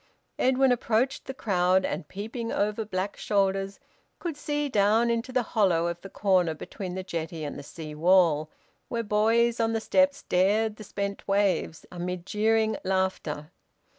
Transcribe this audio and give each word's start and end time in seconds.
Edwin 0.39 0.71
approached 0.71 1.25
the 1.25 1.33
crowd, 1.35 1.85
and, 1.85 2.07
peeping 2.07 2.51
over 2.51 2.83
black 2.85 3.15
shoulders, 3.17 3.79
could 4.17 4.35
see 4.35 4.67
down 4.67 5.11
into 5.11 5.31
the 5.31 5.43
hollow 5.53 5.85
of 5.85 6.01
the 6.01 6.09
corner 6.09 6.55
between 6.55 6.95
the 6.95 7.03
jetty 7.03 7.43
and 7.43 7.55
the 7.55 7.61
sea 7.61 7.93
wall, 7.93 8.49
where 8.87 9.03
boys 9.03 9.59
on 9.59 9.73
the 9.73 9.79
steps 9.79 10.23
dared 10.23 10.77
the 10.77 10.83
spent 10.83 11.27
waves, 11.27 11.85
amid 11.91 12.25
jeering 12.25 12.77
laughter. 12.83 13.51